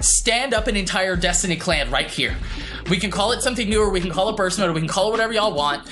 stand 0.00 0.52
up 0.52 0.66
an 0.66 0.76
entire 0.76 1.16
Destiny 1.16 1.56
clan 1.56 1.90
right 1.90 2.10
here. 2.10 2.36
We 2.88 2.98
can 2.98 3.10
call 3.10 3.32
it 3.32 3.42
something 3.42 3.68
new, 3.68 3.82
or 3.82 3.90
we 3.90 4.00
can 4.00 4.10
call 4.10 4.28
it 4.28 4.36
burst 4.36 4.58
mode, 4.58 4.70
or 4.70 4.72
we 4.72 4.80
can 4.80 4.88
call 4.88 5.08
it 5.08 5.10
whatever 5.12 5.32
y'all 5.32 5.54
want. 5.54 5.88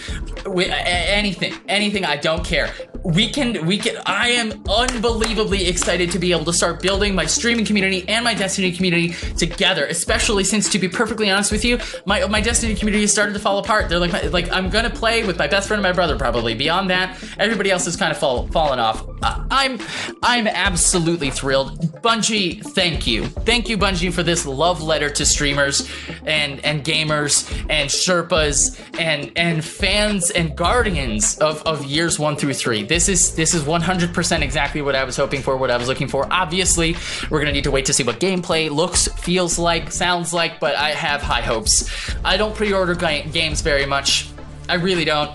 We, 0.47 0.67
anything, 0.67 1.55
anything. 1.69 2.05
I 2.05 2.17
don't 2.17 2.45
care. 2.45 2.73
We 3.03 3.29
can, 3.29 3.67
we 3.67 3.79
can. 3.79 3.97
I 4.07 4.31
am 4.31 4.63
unbelievably 4.69 5.67
excited 5.67 6.11
to 6.13 6.19
be 6.19 6.33
able 6.33 6.45
to 6.47 6.53
start 6.53 6.81
building 6.81 7.15
my 7.15 7.27
streaming 7.27 7.65
community 7.65 8.09
and 8.09 8.25
my 8.25 8.35
Destiny 8.35 8.73
community 8.73 9.15
together. 9.37 9.87
Especially 9.87 10.45
since, 10.45 10.69
to 10.71 10.79
be 10.79 10.89
perfectly 10.89 11.31
honest 11.31 11.53
with 11.53 11.65
you, 11.65 11.79
my 12.07 12.27
my 12.27 12.41
Destiny 12.41 12.75
community 12.75 13.03
has 13.03 13.13
started 13.13 13.33
to 13.35 13.39
fall 13.39 13.59
apart. 13.59 13.89
They're 13.89 13.99
like, 13.99 14.33
like 14.33 14.51
I'm 14.53 14.71
gonna 14.71 14.91
play 14.91 15.25
with 15.25 15.39
my 15.39 15.47
best 15.47 15.69
friend 15.69 15.79
and 15.79 15.83
my 15.83 15.93
brother 15.93 16.17
probably. 16.17 16.55
Beyond 16.55 16.91
that, 16.91 17.23
everybody 17.39 17.71
else 17.71 17.85
has 17.87 17.97
kind 17.97 18.13
of 18.13 18.19
fall, 18.19 18.47
fallen 18.49 18.79
off. 18.79 19.05
I, 19.23 19.45
I'm, 19.51 19.79
I'm 20.23 20.47
absolutely 20.47 21.31
thrilled. 21.31 21.79
Bungie, 22.03 22.63
thank 22.63 23.07
you, 23.07 23.27
thank 23.27 23.69
you, 23.69 23.77
Bungie, 23.79 24.13
for 24.13 24.23
this 24.23 24.47
love 24.47 24.83
letter 24.83 25.11
to 25.11 25.27
streamers 25.27 25.89
and 26.25 26.65
and 26.65 26.84
gamers 26.85 27.51
and 27.71 27.89
Sherpas 27.91 28.79
and 28.99 29.33
and 29.37 29.65
fans 29.65 30.31
and 30.31 30.57
guardians 30.57 31.39
of, 31.39 31.63
of 31.63 31.85
years 31.85 32.19
one 32.19 32.37
through 32.37 32.55
three. 32.55 32.83
This 32.83 33.09
is 33.09 33.35
this 33.35 33.55
is 33.55 33.63
100% 33.63 34.43
exactly 34.43 34.83
what 34.83 34.95
I 34.95 35.05
was 35.05 35.17
hoping 35.17 35.43
for, 35.43 35.57
what 35.57 35.71
I 35.71 35.77
was 35.77 35.89
looking 35.89 36.09
for. 36.09 36.27
Obviously, 36.33 36.97
we're 37.31 37.41
gonna 37.41 37.53
need 37.53 37.65
to 37.65 37.71
wait 37.71 37.87
to 37.87 37.93
see 37.93 38.03
what 38.03 38.21
gameplay 38.21 38.71
looks, 38.71 39.09
feels 39.09 39.59
like, 39.59 39.91
sounds 39.91 40.33
like, 40.33 40.61
but 40.61 40.77
I 40.77 40.91
have 40.91 41.23
high 41.23 41.43
hopes. 41.43 41.91
I 42.25 42.37
don't 42.37 42.55
pre-order 42.55 42.95
ga- 42.95 43.25
games 43.29 43.61
very 43.61 43.87
much. 43.87 44.29
I 44.69 44.75
really 44.75 45.05
don't. 45.05 45.31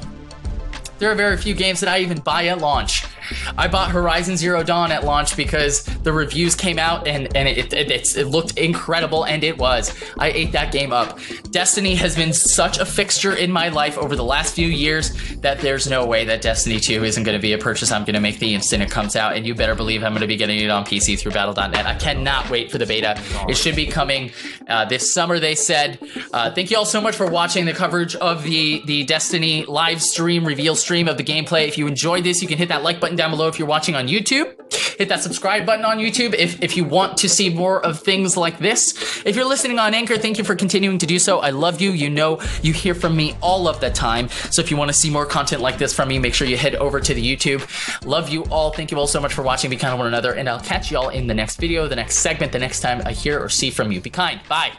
There 0.99 1.09
are 1.09 1.15
very 1.15 1.37
few 1.37 1.53
games 1.53 1.79
that 1.79 1.89
I 1.89 1.99
even 1.99 2.19
buy 2.19 2.47
at 2.47 2.59
launch. 2.59 3.05
I 3.57 3.67
bought 3.67 3.91
Horizon 3.91 4.37
Zero 4.37 4.63
Dawn 4.63 4.91
at 4.91 5.03
launch 5.03 5.35
because 5.37 5.83
the 5.83 6.11
reviews 6.13 6.55
came 6.55 6.79
out 6.79 7.07
and, 7.07 7.35
and 7.35 7.47
it, 7.47 7.73
it, 7.73 7.91
it's- 7.91 8.15
it 8.15 8.27
looked 8.27 8.57
incredible, 8.57 9.23
and 9.25 9.43
it 9.43 9.57
was. 9.57 9.93
I 10.17 10.29
ate 10.31 10.51
that 10.53 10.71
game 10.71 10.91
up. 10.91 11.19
Destiny 11.51 11.95
has 11.95 12.15
been 12.15 12.33
such 12.33 12.77
a 12.79 12.85
fixture 12.85 13.33
in 13.35 13.51
my 13.51 13.69
life 13.69 13.97
over 13.97 14.15
the 14.15 14.23
last 14.23 14.55
few 14.55 14.67
years 14.67 15.11
that 15.41 15.59
there's 15.59 15.87
no 15.89 16.05
way 16.05 16.25
that 16.25 16.41
Destiny 16.41 16.79
2 16.79 17.03
isn't 17.03 17.23
going 17.23 17.37
to 17.37 17.41
be 17.41 17.53
a 17.53 17.57
purchase 17.57 17.91
I'm 17.91 18.03
going 18.03 18.15
to 18.15 18.19
make 18.19 18.39
the 18.39 18.53
instant 18.53 18.81
it 18.83 18.89
comes 18.89 19.15
out, 19.15 19.35
and 19.35 19.45
you 19.45 19.53
better 19.55 19.75
believe 19.75 20.03
I'm 20.03 20.11
going 20.11 20.21
to 20.21 20.27
be 20.27 20.37
getting 20.37 20.59
it 20.59 20.69
on 20.69 20.85
PC 20.85 21.19
through 21.19 21.31
Battle.net. 21.33 21.85
I 21.85 21.95
cannot 21.95 22.49
wait 22.49 22.71
for 22.71 22.77
the 22.77 22.85
beta. 22.85 23.19
It 23.47 23.55
should 23.57 23.75
be 23.75 23.85
coming 23.85 24.31
uh, 24.67 24.85
this 24.85 25.13
summer, 25.13 25.39
they 25.39 25.55
said. 25.55 25.99
Uh, 26.33 26.51
thank 26.51 26.71
you 26.71 26.77
all 26.77 26.85
so 26.85 26.99
much 27.01 27.15
for 27.15 27.29
watching 27.29 27.65
the 27.65 27.73
coverage 27.73 28.15
of 28.15 28.43
the, 28.43 28.81
the 28.85 29.03
Destiny 29.05 29.65
live 29.65 30.01
stream, 30.01 30.45
reveal 30.45 30.75
stream 30.75 31.07
of 31.07 31.17
the 31.17 31.23
gameplay. 31.23 31.67
If 31.67 31.77
you 31.77 31.87
enjoyed 31.87 32.23
this, 32.23 32.41
you 32.41 32.47
can 32.47 32.57
hit 32.57 32.69
that 32.69 32.83
like 32.83 32.99
button 32.99 33.15
down 33.19 33.31
below 33.31 33.47
if 33.47 33.59
you're 33.59 33.67
watching 33.67 33.95
on 33.95 34.07
YouTube. 34.07 34.55
Hit 34.97 35.09
that 35.09 35.21
subscribe 35.21 35.65
button 35.65 35.85
on 35.85 35.97
YouTube 35.97 36.33
if, 36.33 36.61
if 36.63 36.75
you 36.75 36.83
want 36.83 37.17
to 37.17 37.29
see 37.29 37.49
more 37.49 37.83
of 37.85 37.99
things 37.99 38.35
like 38.35 38.59
this. 38.59 39.23
If 39.25 39.35
you're 39.35 39.45
listening 39.45 39.77
on 39.77 39.93
Anchor, 39.93 40.17
thank 40.17 40.37
you 40.37 40.43
for 40.43 40.55
continuing 40.55 40.97
to 40.97 41.05
do 41.05 41.19
so. 41.19 41.39
I 41.39 41.51
love 41.51 41.79
you. 41.81 41.91
You 41.91 42.09
know, 42.09 42.41
you 42.61 42.73
hear 42.73 42.95
from 42.95 43.15
me 43.15 43.35
all 43.41 43.67
of 43.67 43.79
the 43.79 43.89
time. 43.91 44.29
So 44.29 44.61
if 44.61 44.71
you 44.71 44.77
want 44.77 44.89
to 44.89 44.93
see 44.93 45.09
more 45.09 45.25
content 45.25 45.61
like 45.61 45.77
this 45.77 45.93
from 45.93 46.09
me, 46.09 46.17
make 46.19 46.33
sure 46.33 46.47
you 46.47 46.57
head 46.57 46.75
over 46.75 46.99
to 46.99 47.13
the 47.13 47.23
YouTube. 47.23 47.61
Love 48.05 48.29
you 48.29 48.43
all. 48.45 48.71
Thank 48.71 48.91
you 48.91 48.97
all 48.97 49.07
so 49.07 49.19
much 49.19 49.33
for 49.33 49.41
watching. 49.41 49.69
Be 49.69 49.77
kind 49.77 49.93
to 49.93 49.97
one 49.97 50.07
another. 50.07 50.33
And 50.33 50.49
I'll 50.49 50.59
catch 50.61 50.91
you 50.91 50.97
all 50.97 51.09
in 51.09 51.27
the 51.27 51.33
next 51.33 51.59
video, 51.59 51.87
the 51.87 51.95
next 51.95 52.17
segment, 52.17 52.51
the 52.51 52.59
next 52.59 52.79
time 52.79 53.01
I 53.05 53.11
hear 53.11 53.39
or 53.39 53.49
see 53.49 53.69
from 53.69 53.91
you. 53.91 54.01
Be 54.01 54.09
kind. 54.09 54.41
Bye. 54.47 54.71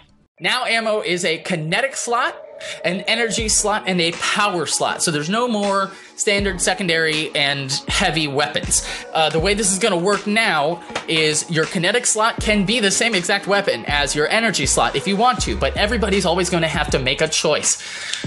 Now 0.42 0.64
ammo 0.64 1.02
is 1.02 1.26
a 1.26 1.36
kinetic 1.38 1.94
slot, 1.94 2.34
an 2.82 3.02
energy 3.02 3.48
slot, 3.48 3.84
and 3.86 4.00
a 4.00 4.12
power 4.12 4.64
slot. 4.64 5.02
So 5.02 5.10
there's 5.10 5.28
no 5.28 5.46
more 5.46 5.90
standard, 6.20 6.60
secondary, 6.60 7.34
and 7.34 7.72
heavy 7.88 8.28
weapons. 8.28 8.86
Uh, 9.12 9.30
the 9.30 9.40
way 9.40 9.54
this 9.54 9.72
is 9.72 9.78
going 9.78 9.92
to 9.92 9.98
work 9.98 10.26
now 10.26 10.82
is 11.08 11.50
your 11.50 11.64
kinetic 11.64 12.04
slot 12.06 12.38
can 12.40 12.64
be 12.66 12.78
the 12.78 12.90
same 12.90 13.14
exact 13.14 13.46
weapon 13.46 13.84
as 13.86 14.14
your 14.14 14.28
energy 14.28 14.66
slot 14.66 14.94
if 14.94 15.06
you 15.06 15.16
want 15.16 15.40
to, 15.40 15.56
but 15.56 15.74
everybody's 15.76 16.26
always 16.26 16.50
going 16.50 16.62
to 16.62 16.68
have 16.68 16.90
to 16.90 16.98
make 16.98 17.20
a 17.22 17.28
choice 17.28 17.82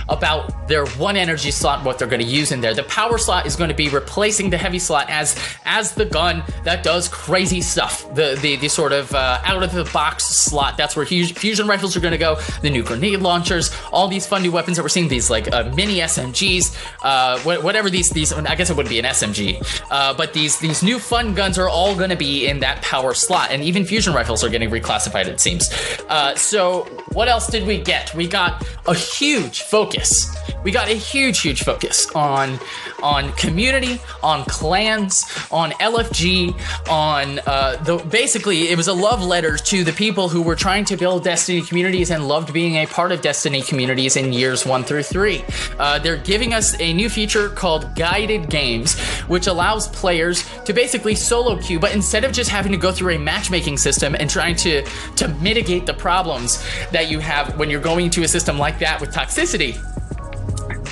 about 0.09 0.67
their 0.67 0.86
one 0.97 1.16
energy 1.16 1.52
slot, 1.52 1.83
what 1.86 1.99
they're 1.99 2.08
going 2.08 2.21
to 2.21 2.27
use 2.27 2.52
in 2.52 2.61
there. 2.61 2.73
The 2.73 2.83
power 2.83 3.17
slot 3.17 3.45
is 3.45 3.55
going 3.55 3.70
to 3.70 3.76
be 3.76 3.89
replacing 3.89 4.49
the 4.49 4.58
heavy 4.58 4.80
slot 4.80 5.10
as 5.10 5.37
as 5.65 5.93
the 5.93 6.05
gun 6.05 6.43
that 6.64 6.83
does 6.83 7.08
crazy 7.08 7.61
stuff. 7.61 8.14
The 8.15 8.37
the, 8.42 8.55
the 8.58 8.67
sort 8.70 8.92
of 8.92 9.14
uh, 9.14 9.39
out 9.43 9.64
of 9.64 9.71
the 9.71 9.86
box 9.93 10.25
slot. 10.25 10.77
That's 10.77 10.95
where 10.95 11.05
fusion 11.05 11.67
rifles 11.67 11.95
are 11.95 11.99
going 11.99 12.14
to 12.14 12.17
go. 12.17 12.39
The 12.61 12.70
new 12.70 12.83
grenade 12.83 13.20
launchers, 13.20 13.75
all 13.92 14.08
these 14.08 14.25
fun 14.25 14.42
new 14.42 14.52
weapons 14.52 14.77
that 14.77 14.83
we're 14.83 14.89
seeing. 14.89 15.08
These 15.08 15.30
like 15.30 15.52
uh, 15.54 15.71
mini 15.75 15.98
SMGs, 15.98 16.75
uh, 17.04 17.42
wha- 17.45 17.61
whatever 17.83 17.95
these 17.95 18.10
these. 18.10 18.32
I 18.33 18.55
guess 18.55 18.70
it 18.70 18.77
would 18.77 18.89
be 18.89 18.99
an 18.99 19.05
SMG, 19.05 19.61
uh, 19.92 20.14
but 20.14 20.33
these 20.33 20.60
these 20.60 20.83
new 20.83 20.99
fun 20.99 21.33
guns 21.33 21.58
are 21.58 21.67
all 21.67 21.95
going 21.95 22.10
to 22.10 22.16
be 22.16 22.48
in 22.48 22.60
that 22.60 22.82
power 22.82 23.14
slot, 23.14 23.52
and 23.52 23.61
even 23.64 23.86
fusion 23.86 24.14
rifles 24.14 24.44
are 24.44 24.49
getting 24.49 24.70
reclassified. 24.70 25.27
It 25.27 25.39
seems. 25.39 25.70
Uh, 26.08 26.36
so 26.36 26.83
what 27.11 27.27
else 27.27 27.48
did 27.48 27.67
we 27.67 27.80
get? 27.80 28.14
We 28.16 28.27
got 28.27 28.66
a 28.88 28.93
huge 28.93 29.61
focus. 29.61 30.36
We 30.64 30.72
got 30.72 30.88
a 30.88 30.93
huge, 30.93 31.42
huge 31.42 31.64
focus 31.64 32.10
on 32.16 32.60
on 33.02 33.33
community, 33.33 33.99
on 34.22 34.45
clans, 34.45 35.26
on 35.52 35.72
LFG, 35.72 36.55
on 36.89 37.39
uh, 37.45 37.76
the 37.83 37.98
basically 37.98 38.70
it 38.70 38.77
was 38.77 38.88
a 38.88 38.93
love 38.93 39.22
letter 39.22 39.58
to 39.58 39.83
the 39.83 39.92
people 39.92 40.30
who 40.30 40.42
were 40.42 40.55
trying 40.55 40.86
to 40.86 40.95
build 40.95 41.23
Destiny 41.23 41.61
communities 41.61 42.11
and 42.11 42.27
loved 42.27 42.54
being 42.54 42.76
a 42.76 42.86
part 42.86 43.11
of 43.11 43.22
Destiny 43.22 43.61
communities 43.61 44.16
in 44.16 44.32
years 44.32 44.66
one 44.66 44.83
through 44.83 45.04
three. 45.04 45.43
Uh, 45.77 45.99
they're 45.99 46.17
giving 46.17 46.54
us 46.54 46.80
a 46.80 46.93
new 46.93 47.10
feature 47.10 47.49
called 47.49 47.73
Guided 47.80 48.50
Games, 48.50 49.00
which 49.28 49.48
allows 49.48 49.88
players 49.88 50.44
to 50.66 50.73
basically 50.73 51.16
solo 51.16 51.60
queue, 51.61 51.80
but 51.80 51.94
instead 51.94 52.23
of 52.23 52.32
just 52.32 52.50
having 52.50 52.72
to 52.72 52.78
go 52.78 52.92
through 52.92 53.16
a 53.16 53.20
matchmaking 53.20 53.78
system 53.78 54.16
and 54.16 54.30
trying 54.30 54.56
to 54.58 54.84
to 55.16 55.28
mitigate 55.39 55.86
the 55.86 55.94
problems 55.94 56.64
that 56.92 57.10
you 57.10 57.20
have 57.20 57.58
when 57.58 57.70
you're 57.70 57.82
going 57.82 58.10
to 58.10 58.23
a 58.23 58.28
system 58.28 58.58
like 58.58 58.80
that 58.80 59.00
with 59.00 59.14
toxicity 59.14 59.78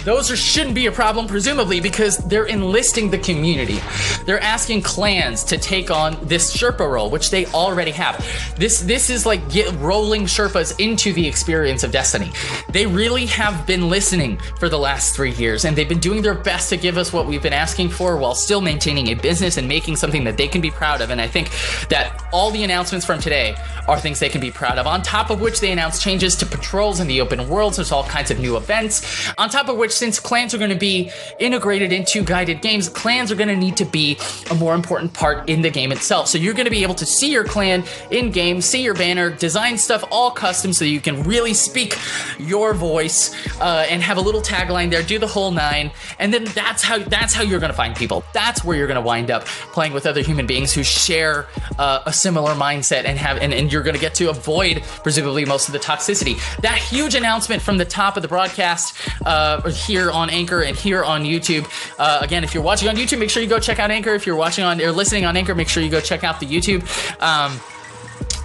those 0.04 0.32
are, 0.32 0.36
shouldn't 0.36 0.76
be 0.76 0.88
a 0.88 0.92
problem, 0.92 1.28
presumably, 1.28 1.80
because 1.80 2.18
they're 2.18 2.46
enlisting 2.46 3.10
the 3.10 3.18
community. 3.18 3.80
They're 4.26 4.42
asking 4.42 4.82
clans 4.82 5.44
to 5.46 5.58
take 5.58 5.92
on 5.92 6.18
this 6.28 6.56
Sherpa 6.56 6.90
role, 6.90 7.10
which 7.10 7.30
they 7.30 7.46
already 7.48 7.92
have. 7.92 8.18
This 8.58 8.82
this 8.82 9.10
is 9.10 9.26
like 9.26 9.50
get 9.50 9.74
rolling 9.76 10.24
Sherpas 10.24 10.80
into 10.80 11.14
the 11.14 11.28
experience 11.28 11.84
of 11.84 11.92
Destiny. 11.92 12.32
They 12.70 12.86
really 12.86 13.26
have 13.28 13.66
been 13.68 13.90
listening 13.90 14.38
for 14.60 14.70
the 14.70 14.80
last 14.80 15.16
three 15.16 15.32
years, 15.34 15.66
and 15.66 15.76
they've 15.76 15.90
been 15.90 16.00
doing 16.00 16.22
their 16.22 16.36
best 16.36 16.70
to 16.70 16.78
give 16.78 16.98
us 16.98 17.14
what 17.14 17.28
we've 17.28 17.44
been 17.44 17.54
asking 17.54 17.90
for, 17.90 18.18
while 18.18 18.36
still 18.36 18.62
maintaining 18.62 19.10
a 19.10 19.14
business 19.14 19.58
and 19.58 19.68
making 19.68 19.96
something 19.96 20.24
that 20.24 20.38
they 20.38 20.48
can 20.48 20.62
be 20.62 20.72
proud 20.72 21.02
of. 21.02 21.10
And 21.10 21.22
I 21.22 21.28
think 21.28 21.50
that 21.90 22.24
all 22.32 22.52
the 22.52 22.64
announcements 22.64 23.06
from 23.06 23.20
today 23.20 23.56
are 23.88 24.00
things 24.00 24.20
they 24.20 24.30
can 24.30 24.42
be 24.42 24.52
proud 24.52 24.78
of. 24.78 24.88
On 24.88 25.02
top 25.02 25.30
of 25.30 25.42
which, 25.42 25.60
they 25.60 25.72
announced 25.72 26.02
changes 26.02 26.36
to 26.38 26.46
patrols 26.46 27.00
in 27.00 27.08
the 27.08 27.22
open 27.22 27.48
worlds. 27.48 27.78
There's 27.78 27.92
all 27.92 28.04
kinds 28.04 28.32
of 28.32 28.40
new 28.40 28.58
events. 28.58 29.30
On 29.38 29.50
top 29.50 29.70
of 29.70 29.78
which, 29.92 29.98
since 29.98 30.20
clans 30.20 30.54
are 30.54 30.58
going 30.58 30.72
to 30.72 30.78
be 30.78 31.12
integrated 31.40 31.92
into 31.92 32.24
guided 32.24 32.62
games, 32.62 32.88
clans 32.88 33.32
are 33.32 33.36
going 33.36 33.50
to 33.50 33.56
need 33.56 33.76
to 33.78 33.86
be 33.86 34.18
a 34.50 34.56
more 34.56 34.74
important 34.74 35.14
part 35.14 35.50
in 35.50 35.62
the 35.62 35.70
game 35.70 35.92
itself. 35.92 36.28
So 36.28 36.38
you're 36.38 36.54
going 36.54 36.66
to 36.66 36.72
be 36.72 36.84
able 36.84 36.96
to 36.96 37.06
see 37.06 37.32
your 37.32 37.44
clan 37.44 37.84
in 38.10 38.32
game, 38.32 38.62
see 38.62 38.84
your 38.84 38.94
banner, 38.94 39.30
design 39.30 39.78
stuff 39.78 40.04
all 40.10 40.32
custom 40.32 40.72
so 40.72 40.86
you 40.86 41.02
can 41.02 41.24
really 41.24 41.54
speak 41.54 41.98
your 42.40 42.74
voice 42.74 43.36
uh, 43.60 43.86
and 43.90 44.02
have 44.02 44.18
a 44.18 44.22
little 44.22 44.42
tagline 44.42 44.90
there, 44.90 45.04
do 45.04 45.20
the 45.20 45.28
whole 45.28 45.52
nine, 45.52 45.92
and 46.20 46.34
then 46.34 46.46
that's 46.46 46.84
how 46.84 47.00
that's 47.00 47.34
how 47.34 47.44
you're 47.44 47.60
going 47.60 47.72
to 47.72 47.78
find 47.78 47.96
people. 47.96 48.24
That's 48.34 48.64
where 48.64 48.78
you're 48.78 48.88
going 48.88 49.02
to 49.02 49.06
wind 49.06 49.30
up 49.30 49.46
playing 49.74 49.94
with 49.94 50.06
other 50.06 50.22
human 50.22 50.46
beings 50.48 50.72
who 50.72 50.84
share 50.84 51.48
uh, 51.78 52.04
a 52.06 52.14
similar 52.14 52.54
mindset 52.54 53.06
and 53.06 53.18
have 53.18 53.38
and, 53.38 53.54
and 53.54 53.72
you're 53.72 53.84
going 53.84 53.96
to 53.96 54.02
get 54.02 54.16
to 54.16 54.30
avoid 54.30 54.84
presumably 55.04 55.44
most 55.46 55.68
of 55.68 55.74
the 55.74 55.80
toxicity. 55.80 56.36
That 56.62 56.78
huge 56.78 57.16
announcement 57.16 57.62
from 57.62 57.78
the 57.78 57.86
top 57.86 58.16
of 58.16 58.22
the 58.22 58.30
broadcast 58.30 58.96
uh, 59.26 59.62
here 59.82 60.12
on 60.12 60.30
Anchor 60.30 60.62
and 60.62 60.78
here 60.78 61.04
on 61.04 61.24
YouTube. 61.24 61.68
Uh, 62.00 62.20
again, 62.22 62.44
if 62.44 62.54
you're 62.54 62.64
watching 62.64 62.88
on 62.90 62.96
YouTube, 62.96 63.20
make 63.20 63.30
sure 63.30 63.42
you 63.44 63.50
go 63.50 63.60
check 63.60 63.80
out 63.80 63.92
Anchor. 63.92 64.14
If 64.14 64.26
you're 64.26 64.36
watching 64.36 64.64
on 64.64 64.82
or 64.82 64.92
listening 64.92 65.26
on 65.26 65.36
Anchor, 65.36 65.56
make 65.56 65.70
sure 65.70 65.84
you 65.84 65.90
go 65.90 66.02
check 66.02 66.24
out 66.24 66.40
the 66.40 66.46
YouTube. 66.46 66.82
Um, 67.22 67.60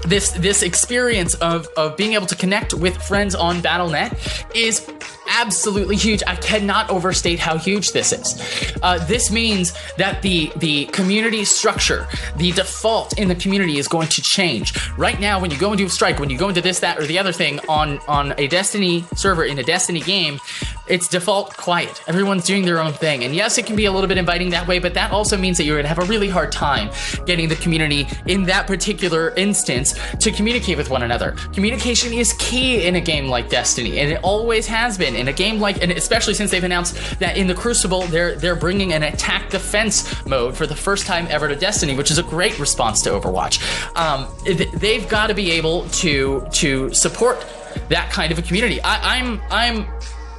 this 0.07 0.31
this 0.33 0.63
experience 0.63 1.35
of 1.35 1.67
of 1.77 1.97
being 1.97 2.15
able 2.15 2.27
to 2.27 2.37
connect 2.37 2.75
with 2.75 2.97
friends 2.97 3.35
on 3.35 3.61
BattleNet 3.61 4.55
is 4.55 4.89
absolutely 5.29 5.97
huge. 5.97 6.23
I 6.27 6.37
cannot 6.37 6.89
overstate 6.91 7.39
how 7.39 7.59
huge 7.59 7.93
this 7.93 8.13
is. 8.13 8.77
Uh, 8.83 9.05
this 9.07 9.31
means 9.31 9.73
that 9.97 10.23
the 10.23 10.53
the 10.57 10.87
community 10.87 11.45
structure, 11.45 12.07
the 12.37 12.53
default 12.53 13.19
in 13.19 13.29
the 13.29 13.35
community 13.35 13.79
is 13.79 13.89
going 13.89 14.09
to 14.09 14.23
change. 14.23 14.79
Right 14.97 15.21
now, 15.21 15.41
when 15.41 15.51
you 15.51 15.59
go 15.59 15.73
into 15.73 15.85
a 15.85 15.89
strike, 15.89 16.19
when 16.19 16.31
you 16.31 16.39
go 16.39 16.49
into 16.49 16.61
this, 16.61 16.81
that, 16.81 16.99
or 16.99 17.07
the 17.07 17.19
other 17.19 17.33
thing 17.33 17.61
on 17.69 17.99
on 18.07 18.35
a 18.39 18.47
Destiny 18.47 19.05
server 19.15 19.45
in 19.45 19.59
a 19.59 19.63
Destiny 19.63 20.01
game, 20.01 20.41
it's 20.89 21.09
default 21.09 21.57
quiet. 21.57 22.03
Everyone's 22.07 22.45
doing 22.45 22.65
their 22.65 22.81
own 22.81 22.93
thing. 22.93 23.25
And 23.25 23.35
yes, 23.35 23.59
it 23.59 23.67
can 23.67 23.77
be 23.77 23.87
a 23.87 23.93
little 23.93 24.09
bit 24.09 24.19
inviting 24.19 24.51
that 24.51 24.67
way, 24.67 24.79
but 24.79 24.95
that 24.95 25.11
also 25.11 25.37
means 25.37 25.57
that 25.59 25.65
you're 25.65 25.77
gonna 25.77 25.89
have 25.89 25.99
a 25.99 26.05
really 26.05 26.29
hard 26.29 26.53
time 26.53 26.91
getting 27.27 27.49
the 27.49 27.57
community 27.57 28.07
in 28.27 28.45
that 28.45 28.67
particular 28.67 29.31
instance 29.37 29.99
to 30.21 30.31
communicate 30.31 30.77
with 30.77 30.91
one 30.91 31.03
another. 31.03 31.33
Communication 31.53 32.13
is 32.13 32.33
key 32.35 32.87
in 32.87 32.97
a 32.97 33.01
game 33.01 33.29
like 33.29 33.49
Destiny, 33.49 33.99
and 33.99 34.13
it 34.13 34.21
always 34.23 34.67
has 34.67 34.97
been. 34.99 35.17
In 35.17 35.29
a 35.29 35.33
game 35.33 35.61
like, 35.61 35.83
and 35.83 35.93
especially 35.93 36.35
since 36.35 36.51
they've 36.51 36.65
announced 36.65 37.19
that 37.21 37.37
in 37.37 37.47
the 37.47 37.55
Crucible, 37.55 38.03
they're 38.03 38.35
they're 38.37 38.57
bringing 38.57 38.93
an 38.93 39.03
attack 39.03 39.51
defense 39.51 40.25
mode 40.27 40.57
for 40.57 40.67
the 40.67 40.77
first 40.77 41.07
time 41.07 41.27
ever 41.31 41.49
to 41.49 41.57
Destiny, 41.57 41.97
which 41.97 42.11
is 42.11 42.19
a 42.19 42.23
great 42.23 42.59
response 42.59 43.03
to 43.03 43.11
Overwatch. 43.11 43.61
Um, 43.97 44.29
they've 44.75 45.09
got 45.09 45.29
to 45.29 45.35
be 45.35 45.51
able 45.53 45.89
to 45.89 46.47
to 46.53 46.93
support 46.93 47.45
that 47.89 48.11
kind 48.11 48.33
of 48.33 48.39
a 48.39 48.43
community. 48.43 48.81
I, 48.83 49.19
I'm 49.19 49.41
I'm 49.51 49.87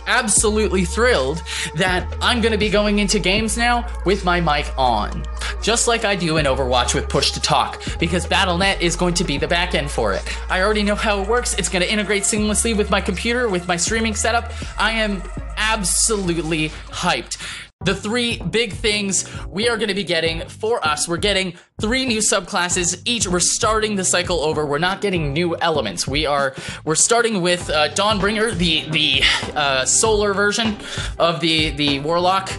absolutely 0.07 0.85
thrilled 0.85 1.43
that 1.75 2.07
I'm 2.21 2.41
going 2.41 2.53
to 2.53 2.57
be 2.57 2.69
going 2.69 2.99
into 2.99 3.19
games 3.19 3.57
now 3.57 3.87
with 4.05 4.25
my 4.25 4.41
mic 4.41 4.73
on, 4.77 5.23
just 5.61 5.87
like 5.87 6.05
I 6.05 6.15
do 6.15 6.37
in 6.37 6.45
Overwatch 6.45 6.95
with 6.95 7.07
push 7.09 7.31
to 7.31 7.41
talk, 7.41 7.81
because 7.99 8.25
Battle.net 8.25 8.81
is 8.81 8.95
going 8.95 9.13
to 9.15 9.23
be 9.23 9.37
the 9.37 9.47
backend 9.47 9.89
for 9.89 10.13
it. 10.13 10.23
I 10.49 10.61
already 10.61 10.83
know 10.83 10.95
how 10.95 11.21
it 11.21 11.27
works. 11.27 11.53
It's 11.55 11.69
going 11.69 11.83
to 11.83 11.91
integrate 11.91 12.23
seamlessly 12.23 12.75
with 12.75 12.89
my 12.89 13.01
computer, 13.01 13.49
with 13.49 13.67
my 13.67 13.77
streaming 13.77 14.15
setup. 14.15 14.51
I 14.79 14.91
am 14.91 15.21
absolutely 15.57 16.69
hyped 16.89 17.66
the 17.87 17.95
three 17.95 18.37
big 18.37 18.73
things 18.73 19.25
we 19.47 19.69
are 19.69 19.77
going 19.77 19.87
to 19.87 19.95
be 19.95 20.03
getting 20.03 20.45
for 20.49 20.85
us. 20.85 21.07
We're 21.07 21.15
getting 21.15 21.53
three 21.79 22.05
new 22.05 22.19
subclasses 22.19 23.01
each. 23.05 23.29
We're 23.29 23.39
starting 23.39 23.95
the 23.95 24.03
cycle 24.03 24.41
over. 24.41 24.65
We're 24.65 24.77
not 24.77 24.99
getting 24.99 25.31
new 25.31 25.55
elements. 25.55 26.05
We 26.05 26.25
are 26.25 26.53
we're 26.83 26.95
starting 26.95 27.41
with 27.41 27.69
uh, 27.69 27.87
Dawnbringer, 27.89 28.57
the 28.57 28.89
the 28.89 29.23
uh, 29.57 29.85
solar 29.85 30.33
version 30.33 30.75
of 31.17 31.39
the 31.39 31.69
the 31.69 32.01
warlock 32.01 32.51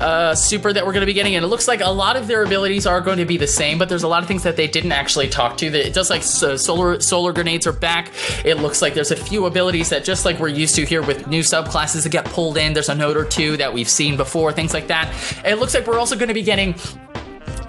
uh, 0.00 0.34
super 0.34 0.72
that 0.72 0.86
we're 0.86 0.92
going 0.92 1.02
to 1.02 1.06
be 1.06 1.12
getting, 1.12 1.34
and 1.34 1.44
it 1.44 1.48
looks 1.48 1.68
like 1.68 1.80
a 1.80 1.88
lot 1.88 2.16
of 2.16 2.26
their 2.26 2.44
abilities 2.44 2.86
are 2.86 3.00
going 3.00 3.18
to 3.18 3.24
be 3.24 3.36
the 3.36 3.46
same, 3.46 3.78
but 3.78 3.88
there's 3.88 4.02
a 4.02 4.08
lot 4.08 4.22
of 4.22 4.28
things 4.28 4.42
that 4.42 4.56
they 4.56 4.66
didn't 4.66 4.92
actually 4.92 5.28
talk 5.28 5.56
to. 5.58 5.70
That 5.70 5.86
it 5.86 5.94
does 5.94 6.10
like 6.10 6.22
so 6.22 6.56
solar 6.56 7.00
solar 7.00 7.32
grenades 7.32 7.66
are 7.66 7.72
back. 7.72 8.12
It 8.44 8.56
looks 8.56 8.82
like 8.82 8.94
there's 8.94 9.10
a 9.10 9.16
few 9.16 9.46
abilities 9.46 9.90
that 9.90 10.04
just 10.04 10.24
like 10.24 10.38
we're 10.38 10.48
used 10.48 10.74
to 10.76 10.84
here 10.84 11.02
with 11.02 11.26
new 11.26 11.42
subclasses 11.42 12.04
that 12.04 12.12
get 12.12 12.24
pulled 12.26 12.56
in. 12.56 12.72
There's 12.72 12.88
a 12.88 12.94
note 12.94 13.16
or 13.16 13.24
two 13.24 13.56
that 13.56 13.72
we've 13.72 13.88
seen 13.88 14.16
before, 14.16 14.52
things 14.52 14.74
like 14.74 14.88
that. 14.88 15.12
And 15.38 15.46
it 15.46 15.58
looks 15.58 15.74
like 15.74 15.86
we're 15.86 15.98
also 15.98 16.16
going 16.16 16.28
to 16.28 16.34
be 16.34 16.42
getting 16.42 16.74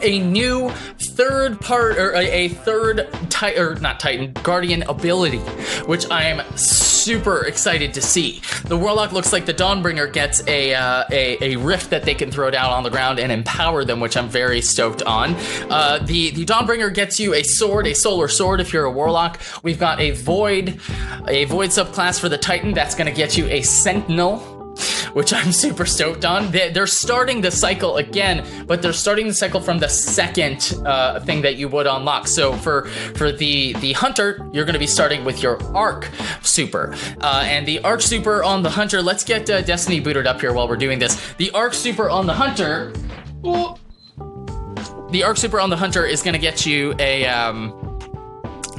a 0.02 0.20
new 0.20 0.70
third 1.00 1.60
part 1.60 1.98
or 1.98 2.14
a, 2.16 2.48
third 2.50 3.08
titan 3.30 3.62
or 3.62 3.76
not 3.76 4.00
titan 4.00 4.32
guardian 4.44 4.82
ability 4.84 5.40
which 5.88 6.10
i 6.10 6.24
am 6.24 6.40
super 7.04 7.46
excited 7.46 7.94
to 7.94 8.02
see. 8.02 8.42
The 8.66 8.78
warlock 8.78 9.12
looks 9.12 9.34
like 9.34 9.46
the 9.46 9.54
dawnbringer 9.54 10.12
gets 10.12 10.46
a, 10.48 10.74
uh, 10.74 11.04
a, 11.12 11.54
a 11.54 11.56
rift 11.58 11.90
that 11.90 12.04
they 12.04 12.14
can 12.14 12.32
throw 12.32 12.52
down 12.52 12.72
on 12.72 12.84
the 12.84 12.90
ground 12.90 13.20
and 13.20 13.32
empower 13.32 13.84
them 13.86 14.00
which 14.00 14.18
i'm 14.18 14.30
very 14.30 14.62
stoked 14.62 15.02
on. 15.04 15.36
Uh, 15.70 16.00
the 16.00 16.32
the 16.32 16.46
dawnbringer 16.46 16.94
gets 16.94 17.20
you 17.20 17.34
a 17.34 17.44
sword 17.44 17.88
a 17.88 17.94
solar 17.94 18.28
sword 18.28 18.60
if 18.60 18.74
you're 18.74 18.86
a 18.86 18.92
warlock. 18.92 19.40
We've 19.64 19.80
got 19.80 20.00
a 20.00 20.12
void 20.12 20.80
a 21.28 21.46
void 21.46 21.70
subclass 21.70 22.20
for 22.20 22.30
the 22.30 22.38
titan 22.38 22.74
that's 22.74 22.96
going 22.96 23.08
to 23.08 23.16
get 23.16 23.38
you 23.38 23.48
a 23.48 23.62
sentinel 23.62 24.59
which 25.14 25.34
I'm 25.34 25.52
super 25.64 25.86
stoked 25.86 26.26
on. 26.26 26.52
They're 26.52 26.88
starting 26.88 27.42
the 27.42 27.52
cycle 27.52 27.98
again, 27.98 28.46
but 28.66 28.82
they're 28.82 28.94
starting 28.94 29.28
the 29.28 29.34
cycle 29.34 29.62
from 29.62 29.80
the 29.80 29.90
second 29.90 30.78
uh, 30.86 31.20
thing 31.22 31.42
that 31.42 31.58
you 31.58 31.68
would 31.70 31.88
unlock. 31.88 32.28
So 32.28 32.54
for 32.54 32.86
for 33.16 33.32
the 33.32 33.74
the 33.74 33.94
hunter, 33.94 34.48
you're 34.52 34.66
going 34.66 34.74
to 34.74 34.80
be 34.80 34.88
starting 34.88 35.26
with 35.26 35.42
your 35.42 35.62
arc 35.76 36.10
super, 36.42 36.96
uh, 37.22 37.44
and 37.46 37.68
the 37.68 37.80
arc 37.84 38.02
super 38.02 38.44
on 38.44 38.64
the 38.64 38.70
hunter. 38.70 39.02
Let's 39.02 39.24
get 39.24 39.50
uh, 39.50 39.62
Destiny 39.62 40.00
booted 40.00 40.28
up 40.28 40.42
here 40.42 40.54
while 40.54 40.68
we're 40.68 40.78
doing 40.78 41.00
this. 41.00 41.34
The 41.38 41.52
arc 41.52 41.74
super 41.74 42.10
on 42.10 42.28
the 42.28 42.34
hunter. 42.34 42.94
The 45.12 45.24
arc 45.24 45.38
super 45.38 45.60
on 45.60 45.70
the 45.70 45.78
hunter 45.78 46.06
is 46.06 46.22
going 46.22 46.34
to 46.36 46.40
get 46.40 46.66
you 46.66 46.96
a. 47.00 47.26
Um, 47.26 47.89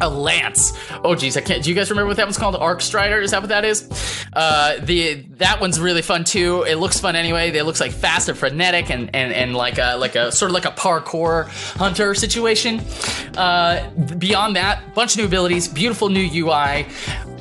a 0.00 0.08
lance. 0.08 0.72
Oh 1.04 1.14
geez, 1.14 1.36
I 1.36 1.40
can't. 1.40 1.62
Do 1.62 1.70
you 1.70 1.76
guys 1.76 1.90
remember 1.90 2.08
what 2.08 2.16
that 2.16 2.26
one's 2.26 2.38
called? 2.38 2.56
Arc 2.56 2.80
Strider? 2.80 3.20
Is 3.20 3.30
that 3.30 3.42
what 3.42 3.48
that 3.48 3.64
is? 3.64 3.88
Uh, 4.32 4.78
the 4.82 5.22
that 5.38 5.60
one's 5.60 5.80
really 5.80 6.02
fun 6.02 6.24
too. 6.24 6.62
It 6.62 6.76
looks 6.76 7.00
fun 7.00 7.16
anyway. 7.16 7.50
It 7.50 7.64
looks 7.64 7.80
like 7.80 7.92
fast 7.92 8.28
and 8.28 8.38
frenetic 8.38 8.90
and 8.90 9.14
and 9.14 9.32
and 9.32 9.54
like 9.54 9.78
a 9.78 9.96
like 9.96 10.16
a 10.16 10.32
sort 10.32 10.50
of 10.50 10.54
like 10.54 10.64
a 10.66 10.72
parkour 10.72 11.48
hunter 11.76 12.14
situation. 12.14 12.80
Uh, 13.36 13.90
beyond 14.18 14.56
that, 14.56 14.94
bunch 14.94 15.14
of 15.14 15.18
new 15.18 15.26
abilities, 15.26 15.68
beautiful 15.68 16.08
new 16.08 16.28
UI 16.32 16.86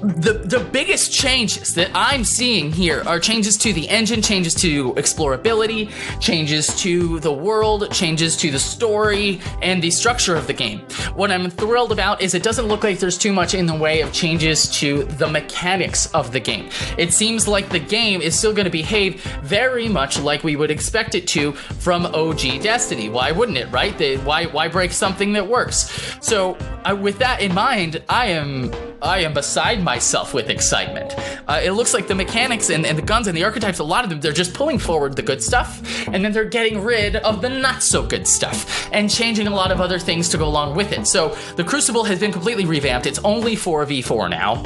the 0.02 0.34
the 0.34 0.60
biggest 0.60 1.12
changes 1.12 1.74
that 1.76 1.92
I'm 1.94 2.24
seeing 2.24 2.72
here 2.72 3.04
are 3.06 3.20
changes 3.20 3.58
to 3.58 3.74
the 3.74 3.88
engine, 3.90 4.22
changes 4.22 4.54
to 4.56 4.94
explorability, 4.94 5.92
changes 6.20 6.68
to 6.82 7.20
the 7.20 7.34
world, 7.34 7.92
changes 7.92 8.38
to 8.38 8.52
the 8.52 8.60
story 8.60 9.42
and 9.62 9.82
the 9.82 9.92
structure 9.92 10.36
of 10.36 10.48
the 10.48 10.54
game. 10.54 10.80
What 11.16 11.32
I'm 11.32 11.50
thrilled 11.50 11.92
about 11.92 12.22
is 12.22 12.34
it 12.34 12.44
doesn't 12.44 12.68
look 12.68 12.84
like 12.84 13.00
there's 13.00 13.18
too 13.18 13.34
much 13.34 13.54
in 13.54 13.66
the 13.66 13.76
way 13.76 14.02
of 14.02 14.14
changes 14.14 14.70
to 14.80 15.04
the 15.04 15.28
mechanics 15.28 16.08
of 16.14 16.32
the 16.32 16.40
game. 16.40 16.70
It 16.98 17.14
seems 17.14 17.48
like 17.48 17.70
the 17.70 17.80
game 17.80 18.22
is 18.22 18.38
still 18.38 18.54
going 18.54 18.66
to 18.66 18.72
behave 18.72 19.22
very 19.44 19.90
much 19.90 20.20
like 20.20 20.44
we 20.44 20.56
would 20.56 20.72
expect 20.72 21.16
it 21.16 21.28
to 21.30 21.52
from 21.52 22.06
OG 22.06 22.62
Destiny. 22.62 23.10
Why 23.10 23.32
wouldn't 23.32 23.58
it, 23.58 23.70
right? 23.72 23.98
They, 23.98 24.18
why 24.18 24.46
why 24.46 24.70
break 24.70 24.92
something 24.92 25.34
that 25.34 25.48
works? 25.48 26.18
So, 26.22 26.56
uh, 26.86 26.96
with 26.96 27.20
that 27.20 27.42
in 27.42 27.54
mind, 27.54 28.02
I 28.08 28.28
am 28.28 28.72
I 29.02 29.20
am 29.20 29.34
beside 29.34 29.84
myself 29.84 30.34
with 30.34 30.50
excitement. 30.50 31.16
Uh, 31.48 31.62
it 31.64 31.72
looks 31.72 31.94
like 31.94 32.08
the 32.08 32.16
mechanics 32.16 32.70
and, 32.70 32.86
and 32.86 32.98
the 32.98 33.02
guns 33.02 33.28
and 33.28 33.36
the 33.36 33.44
archetypes, 33.44 33.80
a 33.80 33.84
lot 33.84 34.04
of 34.04 34.10
them, 34.10 34.20
they're 34.20 34.32
just 34.32 34.54
pulling 34.54 34.80
forward 34.80 35.16
the 35.16 35.22
good 35.22 35.42
stuff, 35.42 36.08
and 36.08 36.24
then 36.24 36.32
they're 36.32 36.46
getting 36.46 36.82
rid 36.82 37.16
of 37.18 37.42
the 37.42 37.50
not 37.50 37.82
so 37.82 38.06
good 38.06 38.28
stuff, 38.28 38.90
and 38.92 39.10
changing 39.10 39.48
a 39.48 39.56
lot 39.56 39.72
of 39.72 39.82
other 39.82 40.00
things 40.00 40.30
to 40.30 40.38
go 40.38 40.46
along 40.46 40.76
with 40.76 40.92
it. 40.92 41.08
So 41.08 41.36
the 41.56 41.64
Crucible 41.64 42.04
has 42.04 42.20
been 42.20 42.32
completely 42.32 42.66
revamped. 42.66 43.06
It's 43.06 43.20
only 43.20 43.56
4v4 43.56 44.30
now. 44.30 44.64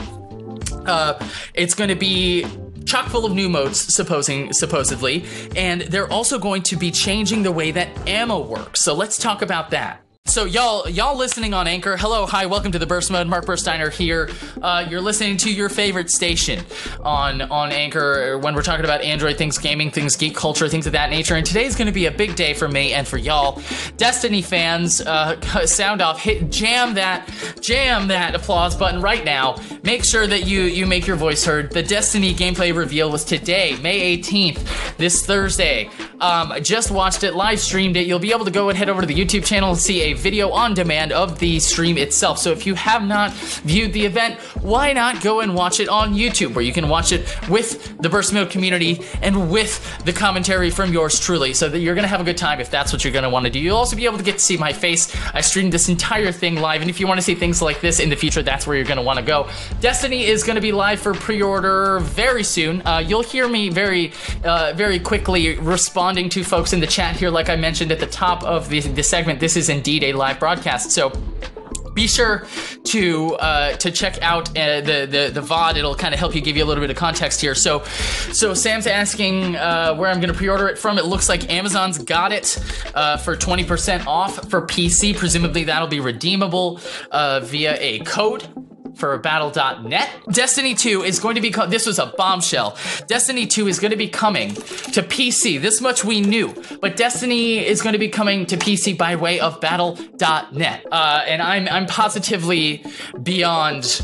Uh, 0.85 1.27
it's 1.53 1.75
going 1.75 1.89
to 1.89 1.95
be 1.95 2.45
chock 2.85 3.07
full 3.07 3.25
of 3.25 3.33
new 3.33 3.49
modes, 3.49 3.79
supposing 3.79 4.51
supposedly, 4.53 5.25
and 5.55 5.81
they're 5.81 6.11
also 6.11 6.37
going 6.37 6.61
to 6.63 6.75
be 6.75 6.91
changing 6.91 7.43
the 7.43 7.51
way 7.51 7.71
that 7.71 7.87
ammo 8.07 8.39
works. 8.39 8.81
So 8.81 8.93
let's 8.93 9.17
talk 9.17 9.41
about 9.41 9.69
that. 9.71 10.03
So 10.25 10.45
y'all, 10.45 10.87
y'all 10.87 11.17
listening 11.17 11.53
on 11.53 11.67
Anchor, 11.67 11.97
hello, 11.97 12.25
hi, 12.25 12.45
welcome 12.45 12.71
to 12.71 12.79
the 12.79 12.85
Burst 12.85 13.11
Mode. 13.11 13.27
Mark 13.27 13.45
Bursteiner 13.45 13.91
here. 13.91 14.29
Uh, 14.61 14.87
you're 14.89 15.01
listening 15.01 15.35
to 15.37 15.53
your 15.53 15.67
favorite 15.67 16.09
station 16.09 16.63
on 17.01 17.41
on 17.41 17.73
Anchor 17.73 18.37
when 18.39 18.55
we're 18.55 18.63
talking 18.63 18.85
about 18.85 19.01
Android 19.01 19.37
things, 19.37 19.57
gaming 19.57 19.91
things, 19.91 20.15
geek 20.15 20.33
culture, 20.33 20.69
things 20.69 20.87
of 20.87 20.93
that 20.93 21.09
nature. 21.09 21.35
And 21.35 21.45
today's 21.45 21.75
going 21.75 21.87
to 21.87 21.93
be 21.93 22.05
a 22.05 22.11
big 22.11 22.37
day 22.37 22.53
for 22.53 22.69
me 22.69 22.93
and 22.93 23.05
for 23.05 23.17
y'all, 23.17 23.61
Destiny 23.97 24.41
fans. 24.41 25.01
Uh, 25.01 25.39
sound 25.65 26.01
off, 26.01 26.21
hit 26.21 26.49
jam 26.49 26.93
that, 26.93 27.29
jam 27.59 28.07
that 28.07 28.33
applause 28.33 28.77
button 28.77 29.01
right 29.01 29.25
now. 29.25 29.57
Make 29.83 30.05
sure 30.05 30.25
that 30.25 30.47
you 30.47 30.61
you 30.61 30.85
make 30.85 31.05
your 31.05 31.17
voice 31.17 31.43
heard. 31.43 31.69
The 31.73 31.83
Destiny 31.83 32.33
gameplay 32.33 32.73
reveal 32.73 33.11
was 33.11 33.25
today, 33.25 33.77
May 33.81 34.17
18th, 34.17 34.95
this 34.95 35.25
Thursday. 35.25 35.89
Um, 36.21 36.53
just 36.63 36.91
watched 36.91 37.25
it, 37.25 37.33
live 37.35 37.59
streamed 37.59 37.97
it. 37.97 38.07
You'll 38.07 38.19
be 38.19 38.31
able 38.31 38.45
to 38.45 38.51
go 38.51 38.69
and 38.69 38.77
head 38.77 38.87
over 38.87 39.01
to 39.01 39.07
the 39.07 39.13
YouTube 39.13 39.45
channel 39.45 39.71
and 39.71 39.77
see 39.77 40.12
a 40.12 40.12
video 40.13 40.51
on 40.51 40.73
demand 40.73 41.11
of 41.11 41.39
the 41.39 41.59
stream 41.59 41.97
itself. 41.97 42.39
So 42.39 42.51
if 42.51 42.65
you 42.65 42.75
have 42.75 43.03
not 43.03 43.33
viewed 43.33 43.93
the 43.93 44.05
event, 44.05 44.39
why 44.61 44.93
not 44.93 45.21
go 45.21 45.41
and 45.41 45.55
watch 45.55 45.79
it 45.79 45.89
on 45.89 46.13
YouTube 46.13 46.53
where 46.53 46.63
you 46.63 46.73
can 46.73 46.89
watch 46.89 47.11
it 47.11 47.21
with 47.49 47.97
the 47.97 48.09
Burst 48.09 48.33
Mode 48.33 48.49
community 48.49 49.01
and 49.21 49.51
with 49.51 50.03
the 50.05 50.13
commentary 50.13 50.69
from 50.69 50.93
yours 50.93 51.19
truly 51.19 51.53
so 51.53 51.69
that 51.69 51.79
you're 51.79 51.95
going 51.95 52.03
to 52.03 52.09
have 52.09 52.21
a 52.21 52.23
good 52.23 52.37
time 52.37 52.59
if 52.59 52.69
that's 52.69 52.91
what 52.91 53.03
you're 53.03 53.13
going 53.13 53.23
to 53.23 53.29
want 53.29 53.45
to 53.45 53.51
do. 53.51 53.59
You'll 53.59 53.77
also 53.77 53.95
be 53.95 54.05
able 54.05 54.17
to 54.17 54.23
get 54.23 54.33
to 54.33 54.43
see 54.43 54.57
my 54.57 54.73
face. 54.73 55.15
I 55.33 55.41
streamed 55.41 55.73
this 55.73 55.89
entire 55.89 56.31
thing 56.31 56.55
live 56.55 56.81
and 56.81 56.89
if 56.89 56.99
you 56.99 57.07
want 57.07 57.17
to 57.19 57.23
see 57.23 57.35
things 57.35 57.61
like 57.61 57.81
this 57.81 57.99
in 57.99 58.09
the 58.09 58.15
future, 58.15 58.43
that's 58.43 58.67
where 58.67 58.75
you're 58.75 58.85
going 58.85 58.97
to 58.97 59.03
want 59.03 59.19
to 59.19 59.25
go. 59.25 59.49
Destiny 59.81 60.25
is 60.25 60.43
going 60.43 60.55
to 60.55 60.61
be 60.61 60.71
live 60.71 60.99
for 60.99 61.13
pre-order 61.13 61.99
very 61.99 62.43
soon. 62.43 62.81
Uh, 62.85 62.99
you'll 62.99 63.23
hear 63.23 63.47
me 63.47 63.69
very, 63.69 64.13
uh, 64.43 64.73
very 64.75 64.99
quickly 64.99 65.57
responding 65.59 66.29
to 66.29 66.43
folks 66.43 66.73
in 66.73 66.79
the 66.79 66.87
chat 66.87 67.15
here 67.15 67.29
like 67.29 67.49
I 67.49 67.55
mentioned 67.55 67.91
at 67.91 67.99
the 67.99 68.07
top 68.07 68.43
of 68.43 68.69
the, 68.69 68.79
the 68.79 69.03
segment. 69.03 69.39
This 69.39 69.55
is 69.55 69.69
indeed 69.69 70.02
a 70.03 70.13
live 70.13 70.39
broadcast. 70.39 70.91
So 70.91 71.11
be 71.93 72.07
sure 72.07 72.45
to 72.85 73.35
uh, 73.35 73.73
to 73.77 73.91
check 73.91 74.21
out 74.21 74.49
uh, 74.57 74.81
the, 74.81 75.07
the 75.09 75.31
the 75.33 75.41
VOD. 75.41 75.77
It'll 75.77 75.95
kind 75.95 76.13
of 76.13 76.19
help 76.19 76.35
you 76.35 76.41
give 76.41 76.57
you 76.57 76.63
a 76.63 76.65
little 76.65 76.81
bit 76.81 76.89
of 76.89 76.97
context 76.97 77.41
here. 77.41 77.55
So, 77.55 77.83
so 78.31 78.53
Sam's 78.53 78.87
asking 78.87 79.55
uh, 79.55 79.95
where 79.95 80.09
I'm 80.09 80.19
going 80.19 80.31
to 80.31 80.37
pre-order 80.37 80.67
it 80.67 80.77
from. 80.77 80.97
It 80.97 81.05
looks 81.05 81.29
like 81.29 81.51
Amazon's 81.51 81.97
got 81.99 82.31
it 82.31 82.57
uh, 82.95 83.17
for 83.17 83.35
20% 83.35 84.05
off 84.07 84.49
for 84.49 84.61
PC. 84.61 85.15
Presumably 85.15 85.63
that'll 85.65 85.87
be 85.87 85.99
redeemable 85.99 86.79
uh, 87.11 87.41
via 87.41 87.77
a 87.79 87.99
code 87.99 88.47
for 88.95 89.17
battle.net. 89.17 90.09
Destiny 90.31 90.75
2 90.75 91.03
is 91.03 91.19
going 91.19 91.35
to 91.35 91.41
be, 91.41 91.49
this 91.67 91.85
was 91.85 91.99
a 91.99 92.07
bombshell. 92.17 92.77
Destiny 93.07 93.47
2 93.47 93.67
is 93.67 93.79
going 93.79 93.91
to 93.91 93.97
be 93.97 94.07
coming 94.07 94.53
to 94.53 95.01
PC. 95.01 95.61
This 95.61 95.81
much 95.81 96.03
we 96.03 96.21
knew, 96.21 96.53
but 96.81 96.95
Destiny 96.95 97.59
is 97.59 97.81
going 97.81 97.93
to 97.93 97.99
be 97.99 98.09
coming 98.09 98.45
to 98.47 98.57
PC 98.57 98.97
by 98.97 99.15
way 99.15 99.39
of 99.39 99.59
battle.net. 99.61 100.85
Uh, 100.91 101.21
and 101.27 101.41
I'm, 101.41 101.67
I'm 101.67 101.85
positively 101.85 102.85
beyond 103.21 104.01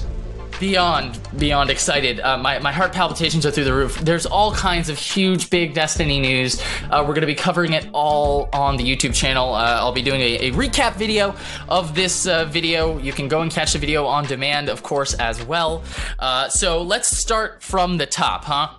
beyond 0.60 1.20
beyond 1.38 1.70
excited. 1.70 2.20
Uh, 2.20 2.38
my 2.38 2.60
my 2.60 2.72
heart 2.72 2.94
palpitations 2.94 3.46
are 3.46 3.52
through 3.52 3.64
the 3.64 3.74
roof. 3.74 3.98
There's 4.00 4.26
all 4.26 4.54
kinds 4.54 4.90
of 4.90 4.98
huge, 4.98 5.50
big 5.50 5.74
Destiny 5.74 6.20
news. 6.20 6.62
Uh, 6.90 7.04
we're 7.08 7.14
gonna 7.14 7.26
be 7.26 7.36
covering 7.36 7.74
it 7.74 7.88
all 7.94 8.50
on 8.54 8.78
the 8.78 8.84
YouTube 8.84 9.14
channel. 9.14 9.54
Uh, 9.54 9.80
I'll 9.80 9.94
be 9.94 10.02
doing 10.02 10.22
a, 10.22 10.50
a 10.50 10.52
recap 10.52 10.96
video 10.96 11.36
of 11.68 11.96
this 11.96 12.28
uh, 12.28 12.46
video. 12.46 12.98
You 12.98 13.14
can 13.14 13.28
go 13.28 13.42
and 13.42 13.52
catch 13.52 13.74
the 13.74 13.80
video 13.80 14.06
on 14.06 14.26
demand, 14.26 14.70
of 14.70 14.84
course, 14.84 15.14
as 15.16 15.44
well. 15.44 15.84
Uh, 16.18 16.50
so 16.50 16.82
let's 16.82 17.08
start 17.08 17.64
from 17.64 17.98
the 17.98 18.06
top, 18.06 18.46
huh? 18.46 18.79